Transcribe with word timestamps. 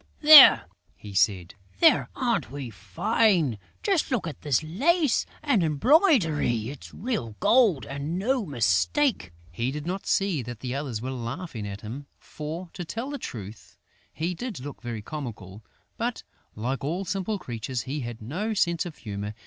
"There!" 0.21 0.65
he 0.95 1.13
said. 1.13 1.53
"There! 1.79 2.09
Aren't 2.15 2.49
we 2.49 2.71
fine!... 2.71 3.59
Just 3.83 4.09
look 4.09 4.25
at 4.25 4.41
this 4.41 4.63
lace 4.63 5.27
and 5.43 5.61
embroidery!... 5.63 6.69
It's 6.69 6.91
real 6.91 7.35
gold 7.39 7.85
and 7.85 8.17
no 8.17 8.43
mistake!" 8.47 9.31
He 9.51 9.69
did 9.69 9.85
not 9.85 10.07
see 10.07 10.41
that 10.41 10.61
the 10.61 10.73
others 10.73 11.03
were 11.03 11.11
laughing 11.11 11.67
at 11.67 11.81
him, 11.81 12.07
for, 12.17 12.71
to 12.73 12.83
tell 12.83 13.11
the 13.11 13.19
truth, 13.19 13.77
he 14.11 14.33
did 14.33 14.59
look 14.59 14.81
very 14.81 15.03
comical; 15.03 15.63
but, 15.97 16.23
like 16.55 16.83
all 16.83 17.05
simple 17.05 17.37
creatures, 17.37 17.83
he 17.83 17.99
had 17.99 18.23
no 18.23 18.55
sense 18.55 18.87
of 18.87 18.97
humour. 18.97 19.35